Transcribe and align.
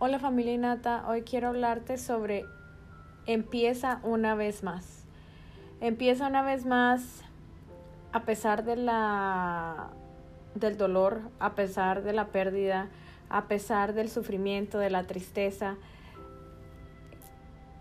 Hola 0.00 0.18
familia 0.18 0.52
Inata, 0.52 1.04
hoy 1.08 1.22
quiero 1.22 1.48
hablarte 1.48 1.98
sobre 1.98 2.44
empieza 3.26 4.00
una 4.02 4.34
vez 4.34 4.64
más. 4.64 5.06
Empieza 5.80 6.26
una 6.26 6.42
vez 6.42 6.66
más 6.66 7.22
a 8.12 8.24
pesar 8.24 8.64
de 8.64 8.74
la 8.74 9.90
del 10.56 10.76
dolor, 10.76 11.20
a 11.38 11.54
pesar 11.54 12.02
de 12.02 12.12
la 12.12 12.26
pérdida, 12.26 12.88
a 13.28 13.46
pesar 13.46 13.94
del 13.94 14.10
sufrimiento, 14.10 14.78
de 14.78 14.90
la 14.90 15.04
tristeza. 15.04 15.76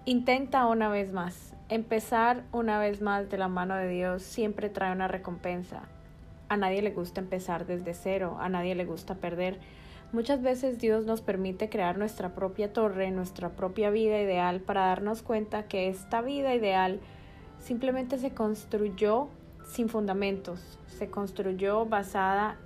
Intenta 0.05 0.67
una 0.67 0.89
vez 0.89 1.13
más. 1.13 1.55
Empezar 1.67 2.43
una 2.51 2.77
vez 2.77 3.01
más 3.01 3.27
de 3.31 3.39
la 3.39 3.47
mano 3.47 3.75
de 3.75 3.87
Dios 3.87 4.21
siempre 4.21 4.69
trae 4.69 4.91
una 4.91 5.07
recompensa. 5.07 5.81
A 6.47 6.57
nadie 6.57 6.83
le 6.83 6.91
gusta 6.91 7.21
empezar 7.21 7.65
desde 7.65 7.95
cero, 7.95 8.37
a 8.39 8.49
nadie 8.49 8.75
le 8.75 8.85
gusta 8.85 9.15
perder 9.15 9.59
Muchas 10.13 10.43
veces 10.43 10.77
Dios 10.77 11.07
nos 11.07 11.21
permite 11.21 11.69
crear 11.69 11.97
nuestra 11.97 12.35
propia 12.35 12.71
torre, 12.71 13.09
nuestra 13.09 13.49
propia 13.49 13.89
vida 13.89 14.21
ideal 14.21 14.61
para 14.61 14.85
darnos 14.85 15.23
cuenta 15.23 15.63
que 15.63 15.89
esta 15.89 16.21
vida 16.21 16.53
ideal 16.53 16.99
simplemente 17.57 18.19
se 18.19 18.31
construyó 18.31 19.29
sin 19.65 19.89
fundamentos, 19.89 20.77
se 20.85 21.09
construyó 21.09 21.87
basada 21.87 22.57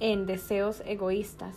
en 0.00 0.26
deseos 0.26 0.82
egoístas. 0.84 1.56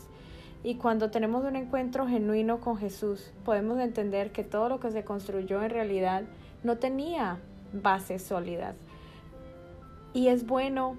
Y 0.64 0.76
cuando 0.76 1.12
tenemos 1.12 1.44
un 1.44 1.58
encuentro 1.58 2.08
genuino 2.08 2.62
con 2.62 2.78
Jesús, 2.78 3.34
podemos 3.44 3.78
entender 3.80 4.32
que 4.32 4.46
todo 4.46 4.70
lo 4.70 4.80
que 4.80 4.90
se 4.90 5.04
construyó 5.04 5.62
en 5.62 5.72
realidad 5.72 6.24
no 6.64 6.78
tenía 6.78 7.40
bases 7.74 8.24
sólidas. 8.24 8.78
Y 10.14 10.30
es 10.30 10.48
bueno 10.48 10.96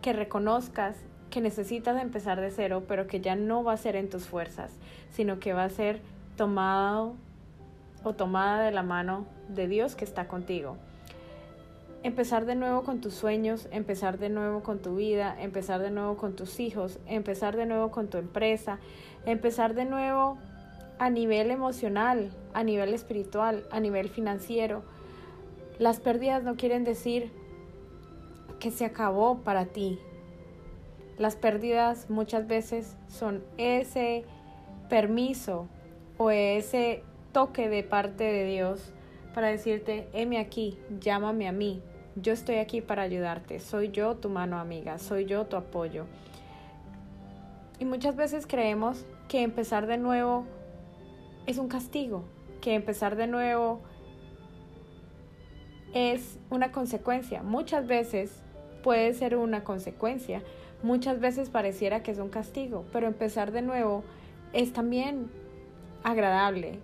que 0.00 0.14
reconozcas 0.14 0.96
que 1.30 1.40
necesitas 1.40 2.00
empezar 2.00 2.40
de 2.40 2.50
cero, 2.50 2.84
pero 2.88 3.06
que 3.06 3.20
ya 3.20 3.36
no 3.36 3.64
va 3.64 3.72
a 3.72 3.76
ser 3.76 3.96
en 3.96 4.08
tus 4.08 4.26
fuerzas, 4.26 4.72
sino 5.10 5.38
que 5.38 5.52
va 5.52 5.64
a 5.64 5.70
ser 5.70 6.00
tomado 6.36 7.14
o 8.04 8.12
tomada 8.14 8.62
de 8.62 8.70
la 8.70 8.82
mano 8.82 9.26
de 9.48 9.68
Dios 9.68 9.94
que 9.94 10.04
está 10.04 10.28
contigo. 10.28 10.76
Empezar 12.04 12.46
de 12.46 12.54
nuevo 12.54 12.84
con 12.84 13.00
tus 13.00 13.14
sueños, 13.14 13.68
empezar 13.72 14.18
de 14.18 14.28
nuevo 14.28 14.62
con 14.62 14.78
tu 14.78 14.96
vida, 14.96 15.36
empezar 15.40 15.80
de 15.80 15.90
nuevo 15.90 16.16
con 16.16 16.36
tus 16.36 16.60
hijos, 16.60 16.98
empezar 17.06 17.56
de 17.56 17.66
nuevo 17.66 17.90
con 17.90 18.08
tu 18.08 18.18
empresa, 18.18 18.78
empezar 19.26 19.74
de 19.74 19.84
nuevo 19.84 20.38
a 21.00 21.10
nivel 21.10 21.50
emocional, 21.50 22.30
a 22.54 22.62
nivel 22.62 22.94
espiritual, 22.94 23.64
a 23.72 23.80
nivel 23.80 24.08
financiero. 24.08 24.82
Las 25.78 25.98
pérdidas 25.98 26.44
no 26.44 26.56
quieren 26.56 26.84
decir 26.84 27.32
que 28.60 28.70
se 28.70 28.84
acabó 28.84 29.38
para 29.38 29.66
ti, 29.66 29.98
las 31.18 31.36
pérdidas 31.36 32.08
muchas 32.08 32.46
veces 32.46 32.96
son 33.08 33.44
ese 33.56 34.24
permiso 34.88 35.66
o 36.16 36.30
ese 36.30 37.02
toque 37.32 37.68
de 37.68 37.82
parte 37.82 38.24
de 38.24 38.44
Dios 38.44 38.92
para 39.34 39.48
decirte, 39.48 40.08
heme 40.12 40.38
aquí, 40.38 40.78
llámame 41.00 41.48
a 41.48 41.52
mí, 41.52 41.82
yo 42.16 42.32
estoy 42.32 42.56
aquí 42.56 42.80
para 42.80 43.02
ayudarte, 43.02 43.60
soy 43.60 43.90
yo 43.90 44.16
tu 44.16 44.28
mano 44.28 44.58
amiga, 44.58 44.98
soy 44.98 45.26
yo 45.26 45.46
tu 45.46 45.56
apoyo. 45.56 46.06
Y 47.78 47.84
muchas 47.84 48.16
veces 48.16 48.46
creemos 48.46 49.06
que 49.28 49.42
empezar 49.42 49.86
de 49.86 49.98
nuevo 49.98 50.44
es 51.46 51.58
un 51.58 51.68
castigo, 51.68 52.24
que 52.60 52.74
empezar 52.74 53.14
de 53.14 53.28
nuevo 53.28 53.80
es 55.94 56.38
una 56.50 56.72
consecuencia. 56.72 57.42
Muchas 57.42 57.86
veces 57.86 58.42
puede 58.82 59.14
ser 59.14 59.36
una 59.36 59.64
consecuencia, 59.64 60.42
Muchas 60.82 61.18
veces 61.18 61.50
pareciera 61.50 62.02
que 62.02 62.12
es 62.12 62.18
un 62.18 62.28
castigo, 62.28 62.84
pero 62.92 63.08
empezar 63.08 63.50
de 63.50 63.62
nuevo 63.62 64.04
es 64.52 64.72
también 64.72 65.28
agradable. 66.04 66.78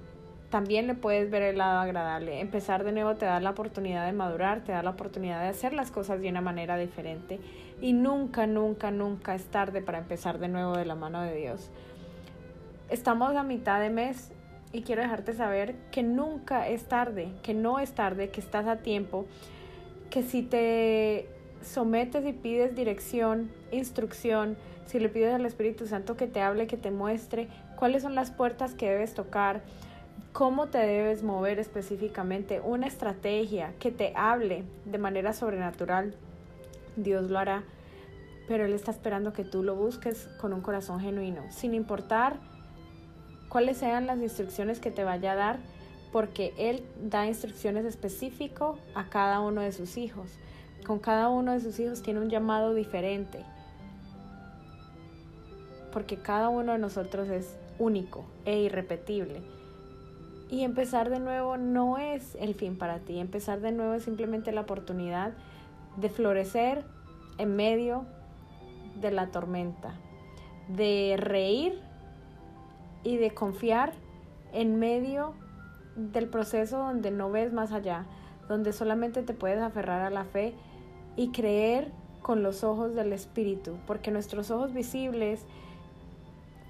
También 0.50 0.86
le 0.86 0.94
puedes 0.94 1.30
ver 1.30 1.42
el 1.42 1.58
lado 1.58 1.80
agradable. 1.80 2.40
Empezar 2.40 2.84
de 2.84 2.92
nuevo 2.92 3.14
te 3.16 3.26
da 3.26 3.40
la 3.40 3.50
oportunidad 3.50 4.06
de 4.06 4.12
madurar, 4.12 4.62
te 4.62 4.72
da 4.72 4.82
la 4.82 4.90
oportunidad 4.90 5.42
de 5.42 5.48
hacer 5.48 5.72
las 5.72 5.90
cosas 5.90 6.20
de 6.20 6.28
una 6.28 6.40
manera 6.40 6.76
diferente. 6.76 7.40
Y 7.80 7.92
nunca, 7.92 8.46
nunca, 8.46 8.90
nunca 8.90 9.34
es 9.34 9.46
tarde 9.46 9.80
para 9.80 9.98
empezar 9.98 10.38
de 10.38 10.48
nuevo 10.48 10.76
de 10.76 10.84
la 10.84 10.94
mano 10.94 11.22
de 11.22 11.34
Dios. 11.34 11.70
Estamos 12.88 13.34
a 13.34 13.42
mitad 13.42 13.80
de 13.80 13.90
mes 13.90 14.32
y 14.72 14.82
quiero 14.82 15.02
dejarte 15.02 15.32
saber 15.32 15.76
que 15.90 16.02
nunca 16.02 16.68
es 16.68 16.84
tarde, 16.84 17.32
que 17.42 17.54
no 17.54 17.78
es 17.78 17.92
tarde, 17.92 18.30
que 18.30 18.40
estás 18.40 18.66
a 18.66 18.76
tiempo, 18.78 19.26
que 20.10 20.22
si 20.22 20.42
te 20.42 21.28
sometes 21.64 22.26
y 22.26 22.32
pides 22.32 22.74
dirección, 22.74 23.50
instrucción, 23.72 24.56
si 24.86 24.98
le 24.98 25.08
pides 25.08 25.34
al 25.34 25.46
Espíritu 25.46 25.86
Santo 25.86 26.16
que 26.16 26.26
te 26.26 26.40
hable, 26.40 26.66
que 26.66 26.76
te 26.76 26.90
muestre 26.90 27.48
cuáles 27.76 28.02
son 28.02 28.14
las 28.14 28.30
puertas 28.30 28.74
que 28.74 28.88
debes 28.88 29.14
tocar, 29.14 29.62
cómo 30.32 30.66
te 30.68 30.78
debes 30.78 31.22
mover 31.22 31.58
específicamente, 31.58 32.60
una 32.60 32.86
estrategia 32.86 33.72
que 33.78 33.90
te 33.90 34.12
hable 34.16 34.64
de 34.84 34.98
manera 34.98 35.32
sobrenatural, 35.32 36.14
Dios 36.96 37.30
lo 37.30 37.38
hará, 37.38 37.64
pero 38.46 38.64
Él 38.66 38.72
está 38.72 38.90
esperando 38.90 39.32
que 39.32 39.44
tú 39.44 39.62
lo 39.62 39.74
busques 39.74 40.28
con 40.40 40.52
un 40.52 40.60
corazón 40.60 41.00
genuino, 41.00 41.42
sin 41.50 41.74
importar 41.74 42.36
cuáles 43.48 43.78
sean 43.78 44.06
las 44.06 44.18
instrucciones 44.18 44.80
que 44.80 44.90
te 44.90 45.04
vaya 45.04 45.32
a 45.32 45.36
dar, 45.36 45.58
porque 46.12 46.52
Él 46.58 46.84
da 47.02 47.26
instrucciones 47.26 47.84
específicas 47.84 48.76
a 48.94 49.08
cada 49.08 49.40
uno 49.40 49.62
de 49.62 49.72
sus 49.72 49.96
hijos 49.96 50.38
con 50.84 50.98
cada 50.98 51.28
uno 51.28 51.52
de 51.52 51.60
sus 51.60 51.78
hijos 51.80 52.02
tiene 52.02 52.20
un 52.20 52.30
llamado 52.30 52.74
diferente. 52.74 53.40
Porque 55.92 56.16
cada 56.16 56.48
uno 56.48 56.72
de 56.72 56.78
nosotros 56.78 57.28
es 57.28 57.56
único 57.78 58.24
e 58.44 58.60
irrepetible. 58.60 59.40
Y 60.50 60.62
empezar 60.62 61.10
de 61.10 61.20
nuevo 61.20 61.56
no 61.56 61.98
es 61.98 62.36
el 62.36 62.54
fin 62.54 62.76
para 62.76 62.98
ti. 62.98 63.18
Empezar 63.18 63.60
de 63.60 63.72
nuevo 63.72 63.94
es 63.94 64.04
simplemente 64.04 64.52
la 64.52 64.62
oportunidad 64.62 65.32
de 65.96 66.08
florecer 66.10 66.84
en 67.38 67.56
medio 67.56 68.04
de 69.00 69.10
la 69.10 69.28
tormenta. 69.28 69.94
De 70.68 71.16
reír 71.18 71.80
y 73.02 73.16
de 73.16 73.32
confiar 73.32 73.92
en 74.52 74.78
medio 74.78 75.34
del 75.96 76.28
proceso 76.28 76.78
donde 76.78 77.10
no 77.10 77.30
ves 77.30 77.52
más 77.52 77.72
allá, 77.72 78.06
donde 78.48 78.72
solamente 78.72 79.22
te 79.22 79.34
puedes 79.34 79.60
aferrar 79.60 80.02
a 80.02 80.10
la 80.10 80.24
fe 80.24 80.54
y 81.16 81.28
creer 81.28 81.90
con 82.22 82.42
los 82.42 82.64
ojos 82.64 82.94
del 82.94 83.12
Espíritu, 83.12 83.76
porque 83.86 84.10
nuestros 84.10 84.50
ojos 84.50 84.72
visibles, 84.72 85.44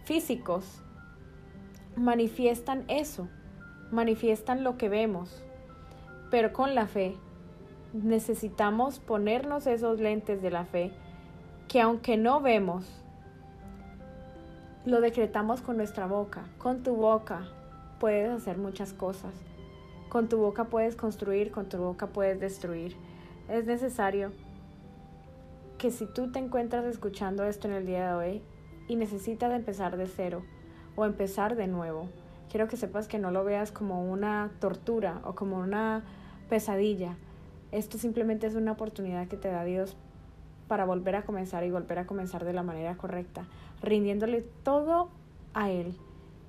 físicos, 0.04 0.82
manifiestan 1.96 2.84
eso, 2.88 3.28
manifiestan 3.90 4.64
lo 4.64 4.76
que 4.76 4.88
vemos, 4.88 5.42
pero 6.30 6.52
con 6.52 6.74
la 6.74 6.86
fe 6.86 7.14
necesitamos 7.92 8.98
ponernos 8.98 9.66
esos 9.66 10.00
lentes 10.00 10.42
de 10.42 10.50
la 10.50 10.64
fe 10.64 10.90
que 11.68 11.80
aunque 11.80 12.16
no 12.16 12.40
vemos, 12.40 12.84
lo 14.84 15.00
decretamos 15.00 15.62
con 15.62 15.76
nuestra 15.76 16.06
boca. 16.06 16.44
Con 16.58 16.82
tu 16.82 16.94
boca 16.94 17.48
puedes 18.00 18.30
hacer 18.30 18.58
muchas 18.58 18.92
cosas. 18.92 19.32
Con 20.08 20.28
tu 20.28 20.38
boca 20.38 20.64
puedes 20.64 20.94
construir, 20.94 21.50
con 21.50 21.68
tu 21.68 21.78
boca 21.78 22.08
puedes 22.08 22.38
destruir 22.38 22.96
es 23.48 23.66
necesario 23.66 24.32
que 25.78 25.90
si 25.90 26.06
tú 26.06 26.32
te 26.32 26.38
encuentras 26.38 26.84
escuchando 26.84 27.44
esto 27.44 27.68
en 27.68 27.74
el 27.74 27.86
día 27.86 28.08
de 28.08 28.14
hoy 28.14 28.42
y 28.88 28.96
necesitas 28.96 29.52
empezar 29.52 29.96
de 29.96 30.06
cero 30.06 30.42
o 30.96 31.04
empezar 31.04 31.56
de 31.56 31.66
nuevo, 31.66 32.08
quiero 32.50 32.68
que 32.68 32.76
sepas 32.76 33.08
que 33.08 33.18
no 33.18 33.30
lo 33.30 33.44
veas 33.44 33.72
como 33.72 34.10
una 34.10 34.50
tortura 34.60 35.20
o 35.24 35.34
como 35.34 35.58
una 35.58 36.04
pesadilla. 36.48 37.16
Esto 37.72 37.98
simplemente 37.98 38.46
es 38.46 38.54
una 38.54 38.72
oportunidad 38.72 39.28
que 39.28 39.36
te 39.36 39.48
da 39.48 39.64
Dios 39.64 39.96
para 40.68 40.84
volver 40.84 41.16
a 41.16 41.24
comenzar 41.24 41.64
y 41.64 41.70
volver 41.70 41.98
a 41.98 42.06
comenzar 42.06 42.44
de 42.44 42.52
la 42.52 42.62
manera 42.62 42.96
correcta, 42.96 43.46
rindiéndole 43.82 44.42
todo 44.62 45.10
a 45.52 45.70
Él, 45.70 45.98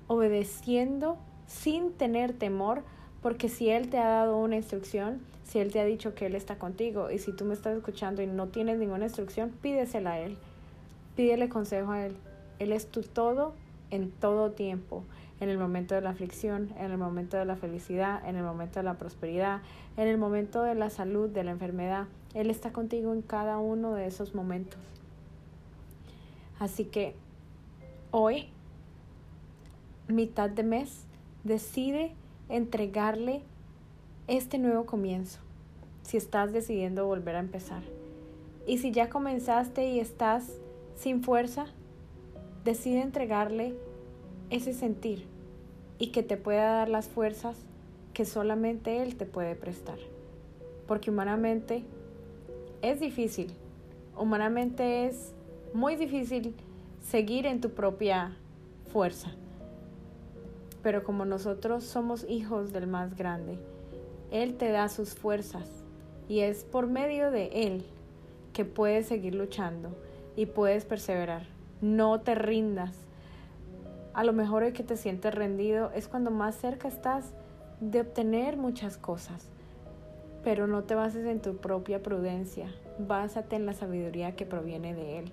obedeciendo 0.06 1.18
sin 1.46 1.92
tener 1.92 2.32
temor 2.32 2.84
porque 3.26 3.48
si 3.48 3.70
Él 3.70 3.90
te 3.90 3.98
ha 3.98 4.06
dado 4.06 4.38
una 4.38 4.54
instrucción, 4.54 5.20
si 5.42 5.58
Él 5.58 5.72
te 5.72 5.80
ha 5.80 5.84
dicho 5.84 6.14
que 6.14 6.26
Él 6.26 6.36
está 6.36 6.60
contigo 6.60 7.10
y 7.10 7.18
si 7.18 7.32
tú 7.32 7.44
me 7.44 7.54
estás 7.54 7.76
escuchando 7.76 8.22
y 8.22 8.28
no 8.28 8.46
tienes 8.46 8.78
ninguna 8.78 9.06
instrucción, 9.06 9.50
pídesela 9.50 10.12
a 10.12 10.20
Él. 10.20 10.36
Pídele 11.16 11.48
consejo 11.48 11.90
a 11.90 12.06
Él. 12.06 12.16
Él 12.60 12.70
es 12.70 12.86
tu 12.86 13.02
todo 13.02 13.52
en 13.90 14.12
todo 14.12 14.52
tiempo, 14.52 15.02
en 15.40 15.48
el 15.48 15.58
momento 15.58 15.96
de 15.96 16.02
la 16.02 16.10
aflicción, 16.10 16.72
en 16.78 16.92
el 16.92 16.98
momento 16.98 17.36
de 17.36 17.44
la 17.46 17.56
felicidad, 17.56 18.24
en 18.28 18.36
el 18.36 18.44
momento 18.44 18.78
de 18.78 18.84
la 18.84 18.94
prosperidad, 18.94 19.60
en 19.96 20.06
el 20.06 20.18
momento 20.18 20.62
de 20.62 20.76
la 20.76 20.88
salud, 20.88 21.28
de 21.28 21.42
la 21.42 21.50
enfermedad. 21.50 22.06
Él 22.32 22.48
está 22.48 22.72
contigo 22.72 23.12
en 23.12 23.22
cada 23.22 23.58
uno 23.58 23.92
de 23.94 24.06
esos 24.06 24.36
momentos. 24.36 24.78
Así 26.60 26.84
que 26.84 27.16
hoy, 28.12 28.50
mitad 30.06 30.48
de 30.48 30.62
mes, 30.62 31.06
decide 31.42 32.14
entregarle 32.48 33.42
este 34.28 34.58
nuevo 34.58 34.86
comienzo, 34.86 35.40
si 36.02 36.16
estás 36.16 36.52
decidiendo 36.52 37.06
volver 37.06 37.36
a 37.36 37.40
empezar. 37.40 37.82
Y 38.66 38.78
si 38.78 38.90
ya 38.90 39.08
comenzaste 39.08 39.88
y 39.88 40.00
estás 40.00 40.58
sin 40.96 41.22
fuerza, 41.22 41.66
decide 42.64 43.00
entregarle 43.00 43.74
ese 44.50 44.72
sentir 44.72 45.24
y 45.98 46.08
que 46.08 46.22
te 46.22 46.36
pueda 46.36 46.72
dar 46.72 46.88
las 46.88 47.08
fuerzas 47.08 47.56
que 48.12 48.24
solamente 48.24 49.02
Él 49.02 49.16
te 49.16 49.26
puede 49.26 49.54
prestar. 49.54 49.98
Porque 50.86 51.10
humanamente 51.10 51.84
es 52.82 53.00
difícil, 53.00 53.52
humanamente 54.16 55.06
es 55.06 55.32
muy 55.72 55.96
difícil 55.96 56.54
seguir 57.02 57.46
en 57.46 57.60
tu 57.60 57.70
propia 57.70 58.36
fuerza. 58.92 59.30
Pero 60.86 61.02
como 61.02 61.24
nosotros 61.24 61.82
somos 61.82 62.24
hijos 62.28 62.72
del 62.72 62.86
más 62.86 63.16
grande, 63.16 63.58
Él 64.30 64.56
te 64.56 64.70
da 64.70 64.88
sus 64.88 65.16
fuerzas 65.16 65.68
y 66.28 66.42
es 66.42 66.62
por 66.62 66.86
medio 66.86 67.32
de 67.32 67.48
Él 67.66 67.84
que 68.52 68.64
puedes 68.64 69.06
seguir 69.08 69.34
luchando 69.34 69.88
y 70.36 70.46
puedes 70.46 70.84
perseverar. 70.84 71.42
No 71.80 72.20
te 72.20 72.36
rindas. 72.36 72.94
A 74.14 74.22
lo 74.22 74.32
mejor 74.32 74.62
el 74.62 74.74
que 74.74 74.84
te 74.84 74.96
sientes 74.96 75.34
rendido 75.34 75.90
es 75.92 76.06
cuando 76.06 76.30
más 76.30 76.54
cerca 76.54 76.86
estás 76.86 77.32
de 77.80 78.02
obtener 78.02 78.56
muchas 78.56 78.96
cosas. 78.96 79.48
Pero 80.44 80.68
no 80.68 80.84
te 80.84 80.94
bases 80.94 81.26
en 81.26 81.42
tu 81.42 81.56
propia 81.56 82.00
prudencia, 82.00 82.72
básate 83.00 83.56
en 83.56 83.66
la 83.66 83.72
sabiduría 83.72 84.36
que 84.36 84.46
proviene 84.46 84.94
de 84.94 85.18
Él. 85.18 85.32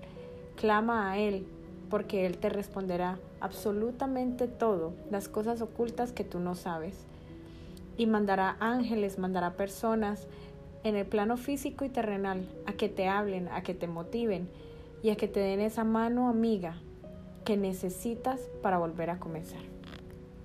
Clama 0.56 1.12
a 1.12 1.18
Él, 1.18 1.46
porque 1.90 2.26
Él 2.26 2.38
te 2.38 2.48
responderá 2.48 3.18
absolutamente 3.40 4.48
todo, 4.48 4.92
las 5.10 5.28
cosas 5.28 5.60
ocultas 5.60 6.12
que 6.12 6.24
tú 6.24 6.40
no 6.40 6.54
sabes. 6.54 7.06
Y 7.96 8.06
mandará 8.06 8.56
ángeles, 8.60 9.18
mandará 9.18 9.56
personas 9.56 10.26
en 10.82 10.96
el 10.96 11.06
plano 11.06 11.36
físico 11.36 11.84
y 11.84 11.88
terrenal 11.88 12.46
a 12.66 12.72
que 12.72 12.88
te 12.88 13.08
hablen, 13.08 13.48
a 13.48 13.62
que 13.62 13.74
te 13.74 13.86
motiven 13.86 14.48
y 15.02 15.10
a 15.10 15.16
que 15.16 15.28
te 15.28 15.40
den 15.40 15.60
esa 15.60 15.84
mano 15.84 16.28
amiga 16.28 16.76
que 17.44 17.56
necesitas 17.56 18.40
para 18.62 18.78
volver 18.78 19.10
a 19.10 19.18
comenzar. 19.18 19.73